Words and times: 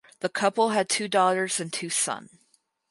The 0.21 0.29
couple 0.29 0.69
had 0.69 0.89
two 0.89 1.07
daughters 1.07 1.59
and 1.59 1.71
two 1.71 1.91
son. 1.91 2.39